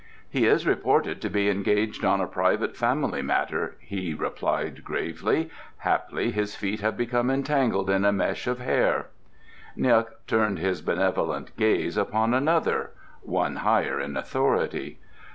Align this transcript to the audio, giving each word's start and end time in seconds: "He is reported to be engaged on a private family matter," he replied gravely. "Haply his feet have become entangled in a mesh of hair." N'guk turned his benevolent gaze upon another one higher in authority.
"He 0.27 0.47
is 0.47 0.65
reported 0.65 1.21
to 1.21 1.29
be 1.29 1.47
engaged 1.47 2.03
on 2.03 2.21
a 2.21 2.25
private 2.25 2.75
family 2.75 3.21
matter," 3.21 3.75
he 3.79 4.15
replied 4.15 4.83
gravely. 4.83 5.51
"Haply 5.83 6.31
his 6.31 6.55
feet 6.55 6.79
have 6.79 6.97
become 6.97 7.29
entangled 7.29 7.87
in 7.87 8.03
a 8.03 8.11
mesh 8.11 8.47
of 8.47 8.57
hair." 8.57 9.09
N'guk 9.77 10.07
turned 10.25 10.57
his 10.57 10.81
benevolent 10.81 11.55
gaze 11.55 11.97
upon 11.97 12.33
another 12.33 12.89
one 13.21 13.57
higher 13.57 13.99
in 13.99 14.17
authority. 14.17 14.97